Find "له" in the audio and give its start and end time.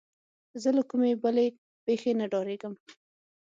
0.77-0.83